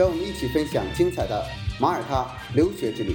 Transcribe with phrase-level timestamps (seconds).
[0.00, 1.44] 让我们一起分享精彩的
[1.78, 3.14] 马耳他留学之旅。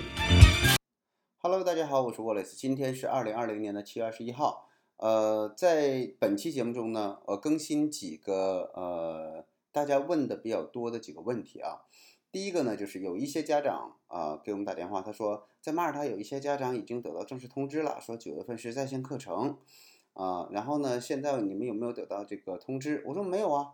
[1.39, 4.69] Hello，大家好，我是 Wallace，今天是二零二零年的七月二十一号。
[4.97, 11.81] 呃，在本期节目中呢，呃，更新几个呃大家问的比较多的几个问题啊。
[12.31, 19.57] 第一个呢，就是有一些家长啊给我们打电话，他说在马耳他有一些家长已经得到正式通知了，说九月份是在线课程
[20.13, 20.47] 啊。
[20.51, 23.03] 然后呢，现在你们有没有得到这个通知？
[23.07, 23.73] 我说没有啊。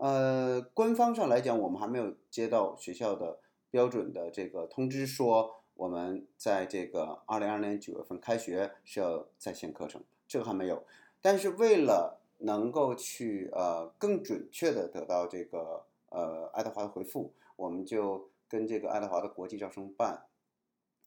[0.00, 3.38] 呃，官方上来讲，我们还没有接到学校的
[3.70, 10.84] 标准的这个通知，说我们在这个二零二零年九月份开学是要在线课程，这个还没有。
[11.20, 17.34] 但是为了能够去呃更准确的得到这个呃爱德华的回复。
[17.56, 20.24] 我们就跟这个爱德华的国际招生办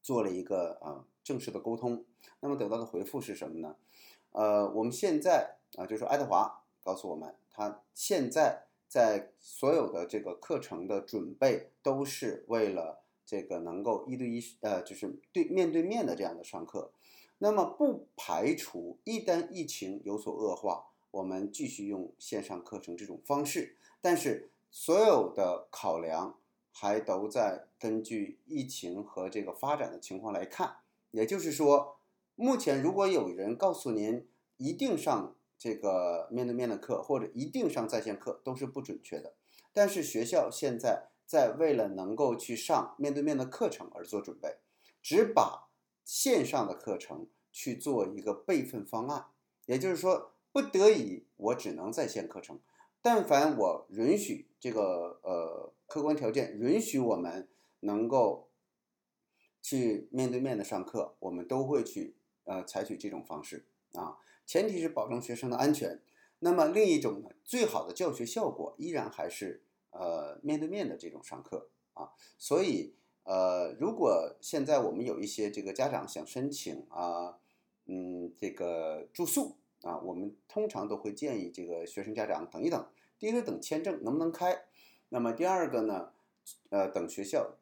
[0.04, 2.06] 做了一个啊正式的沟通，
[2.42, 3.76] 那么得到的回复是什么呢？
[4.34, 16.92] 呃，我们现在啊，就是说爱德华告诉我们，他现在在所有的这个课程的准备都是为了这个能够一对一呃，就是对面对面的这样的上课，
[17.40, 26.38] 那么不排除一旦疫情有所恶化，我们继续用线上课程这种方式，但是所有的考量。
[26.76, 30.78] 还都在根据疫情和这个发展的情况来看，
[31.12, 31.98] 也就是说，
[32.36, 34.28] 目前如果有人告诉您
[34.58, 39.36] 一定上这个面对面的课或者一定上在线课，都是不准确的。
[39.72, 44.58] 但是学校现在在为了能够去上面对面的课程而做准备，
[45.02, 45.70] 只把
[46.04, 49.28] 线上的课程去做一个备份方案，
[49.66, 52.60] 也就是说，不得已我只能在线课程。
[53.02, 57.50] 但凡我允许这个呃客观条件允许我们
[57.82, 58.50] 能够
[59.62, 66.02] 去面对面的上课，我们都会去呃采取这种方式啊，前提是保证学生的安全。
[66.40, 72.12] 那么另一种呢，最好的教学效果依然还是呃面对面的这种上课啊。
[72.38, 77.38] 所以呃，如果现在我们有一些这个家长想申请啊，
[77.86, 79.58] 嗯，这个住宿。
[79.84, 82.88] 啊，我们通常都会建议这个学生家长等一等，
[83.20, 84.64] 第一个等签证能不能开，
[85.10, 86.14] 那么第二个呢，
[86.70, 87.58] 呃，等学校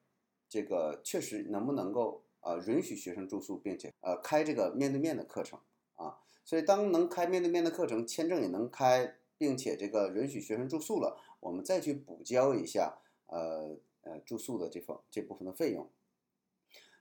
[0.48, 5.60] 这个确实能不能够呃允许学生住宿，并且呃开这个面对面的课程
[6.02, 12.98] 啊，所以当能开面对面的课程，签证也能开，并且这个允许学生住宿了，我们再去补交一下
[13.28, 15.88] 呃呃住宿的这份这部分的费用。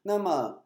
[0.03, 0.65] 那么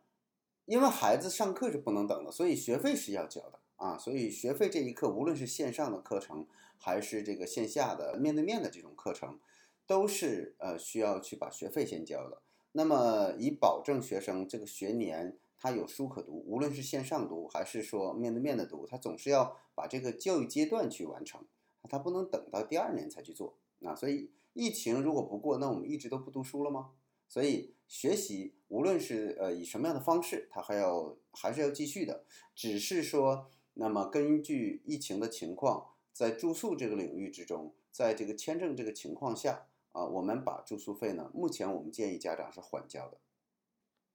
[0.67, 3.61] 因为孩子上课是不能等的，所以学费是要交的。
[3.77, 6.47] 啊，所以学费这一课，无论是线上的课程，
[6.79, 9.41] 还是这个线下的面对面的这种课程，
[9.85, 12.41] 都是呃需要去把学费先交的。
[12.71, 21.43] 那么以保证学生这个学年他有书可读，无论是线上读还是说面对面的读，他总是要把这个教育阶段去完成，
[21.89, 23.57] 他不能等到第二年才去做。
[23.83, 26.91] 啊，所以疫情如果不过，那我们一直都不读书了吗？
[27.31, 33.47] 所以学习无论是呃以什么样的方式，他还要还是要继续的，只是说。
[33.77, 43.17] 那么根据疫情的情况，在住宿这个领域之中，在这个签证这个情况下啊，我们把住宿费呢，目前我们建议家长是缓交的。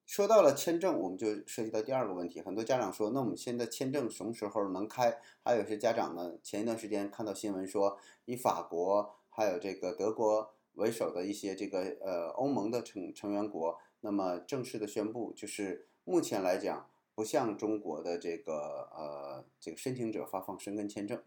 [0.10, 5.20] 说到了签证，我们就涉及到第二个问题，很多家长说，那我们现在签证什么时候能开？
[5.44, 16.90] 还有些家长呢，前一段时间看到新闻说，以法国还有这个德国为首的一些这个呃欧盟的成成员国，那么正式的宣布，就是目前来讲。
[17.14, 21.22] 不向中国的这个呃这个申请者发放申根签证，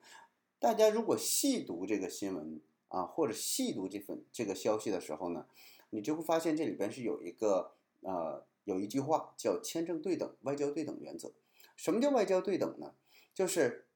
[0.59, 5.45] 大家如果细读这个新闻啊，或者细读这份这个消息的时候呢，
[5.91, 11.33] 你就会发现这里边是有一个呃有一句话叫签证对等、外交对等原则。
[11.77, 12.95] 什么叫外交对等呢？
[13.35, 13.87] 就是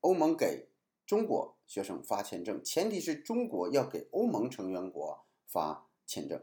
[0.00, 0.68] 欧盟给
[1.04, 6.42] 中国学生发签证，前提是中国要给欧盟成员国发签证。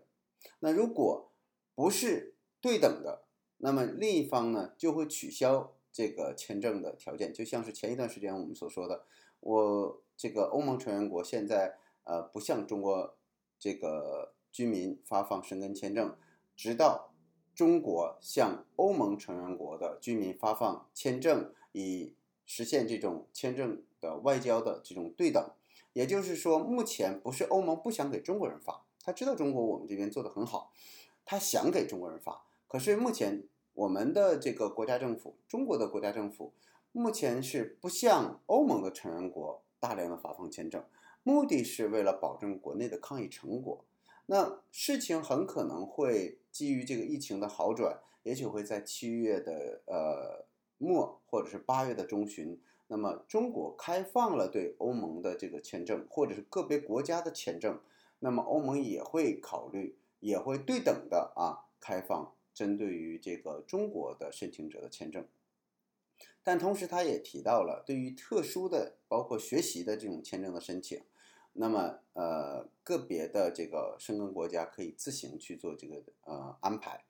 [0.59, 1.31] 那如果
[1.73, 3.25] 不是对等的，
[3.57, 9.05] 那么另一方呢，就会取消这个签证的条件，就像是前一段时间我们所说的，
[9.39, 13.17] 我这个欧盟成员国现在呃不向中国
[13.57, 16.15] 这个居民发放申根签证，
[16.55, 17.14] 直到
[17.55, 22.13] 中国向欧盟成员国的居民发放签证，以
[22.45, 25.49] 实现这种签证的外交的这种对等。
[25.93, 30.73] 也就是说，目前不是欧盟不想给中国人发，他知道中国我们这边做的很好。
[31.23, 36.53] 他想给中国人发，可是目前我们的这个国家政府，中国的国家政府，
[36.91, 40.83] 目前是不向欧盟的成员国大量的发放签证，
[41.23, 43.83] 目的是为了保证国内的抗疫成果。
[44.27, 50.45] 那事情很可能会基于这个疫情的好转，也许会在七月的呃
[50.77, 52.59] 末或者是八月的中旬。
[52.87, 57.79] 那么中国开放了对欧盟的这个签证，或者是个别国家的签证，
[58.19, 65.25] 那么欧盟也会考虑，也会对等的啊开放针对于这个中国的申请者的签证。
[66.43, 71.01] 但同时他也提到了，对于特殊的包括学习的这种签证的申请，
[71.57, 77.03] 那么呃个别的这个申根国家可以自行去做这个呃安排。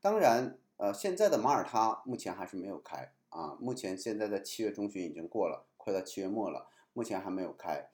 [0.00, 3.12] 当然呃现在的马耳他目前还是没有开。
[3.28, 7.90] 啊，目前现在的七月中旬已经过了，快到七月末了，目前还没有开。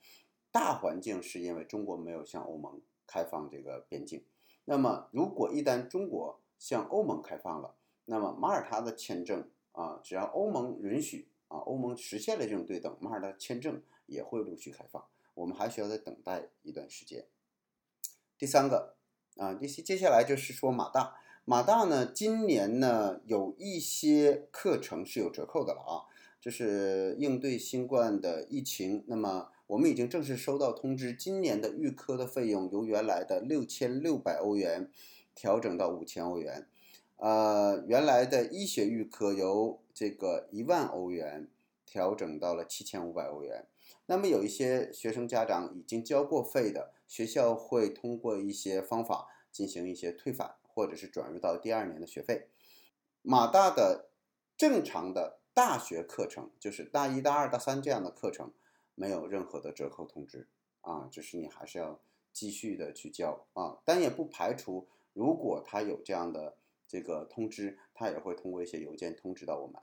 [0.51, 4.23] 大环境是因为中国没有向欧盟开放这个边境。
[4.63, 15.03] 那么，如果一旦中国向欧盟开放了，那么马耳他的签证啊，只要欧盟允许啊，欧盟实现了这种对等，马耳他签证也会陆续开放。
[15.33, 17.25] 我们还需要再等待一段时间。
[18.37, 18.95] 第三个
[19.37, 21.15] 啊，第接下来就是说马大。
[21.45, 26.07] 马大呢，今年呢有一些课程是有折扣的了啊，
[26.39, 29.03] 就是应对新冠的疫情。
[29.07, 34.89] 那么我们已经正式收到通知，今年的预科的费用由原来的六千六百欧元
[35.35, 36.67] 调整到五千欧元，
[37.17, 41.49] 呃，原来的医学预科由这个一万欧元
[41.85, 43.67] 调整到了七千五百欧元。
[44.07, 50.55] 那么有一些学生家长已经交过费的，学校会通过一些方法进行一些退返。
[50.75, 52.47] 或者是转入到第二年的学费，
[53.21, 54.09] 马大的
[54.57, 58.51] 正常的大学课程，就是大一、大二、大三这样的课程，
[58.95, 60.47] 没有任何的折扣通知
[60.81, 62.01] 啊，就是你还是要
[62.31, 66.57] 继续的去交啊，但也不排除如果他有这样的
[66.87, 69.79] 这个通知，他也会通过一些邮件通知到我们。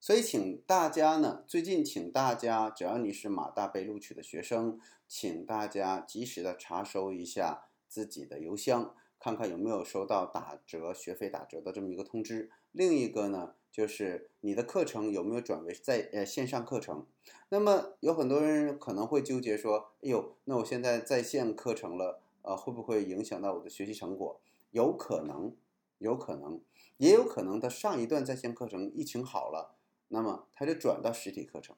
[0.00, 8.94] 所以，请大家呢，最近请大家，只要你是马大被录取的学生，请大家及时的查收一下自己的邮箱。
[9.18, 12.50] 看看有没有收到打折学费打折的这么一个通知。
[12.72, 17.04] 另一个呢，就是你的课程有没有转为在呃线上课程？
[17.50, 24.40] 那么有很多人可能会纠结说：“哎呦，那我现在在线课程了，呃，会不会影响到我的学习成果？”
[24.72, 25.54] 有可能，
[25.98, 26.58] 有可能，
[26.96, 29.74] 也有可能他上一段在线课程疫情好了，
[30.10, 31.74] 那么他就转到实体课程。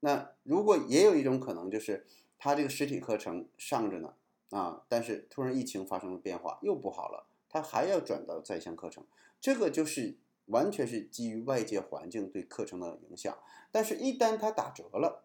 [0.00, 2.04] 那如果也有一种可能，就是
[2.36, 4.14] 他这个实体课程上着呢。
[4.50, 4.84] 啊！
[4.88, 9.04] 但是突然疫情发生了变化，又不好了，他还要转到在线课程，
[9.40, 13.36] 这个就是完全是基于外界环境对课程的影响。
[13.72, 15.24] 但是，一旦它打折了，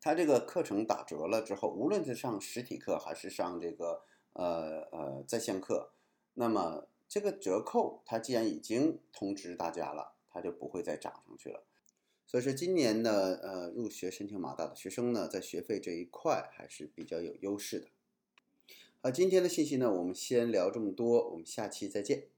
[0.00, 4.02] 它这个课程打折了之后，无论是上实体课还是上这个
[4.32, 5.92] 呃呃在线课，
[6.34, 11.64] 那么这个折扣它既然已经通知大家了，它就不会再涨上去了。
[12.26, 17.88] 所以说，今年的，呃，入学申请马大的学生呢，在学费这一块还是比较有优势的。
[19.02, 22.28] 好，今天的信息呢，我们先聊这么多，我们下期再见。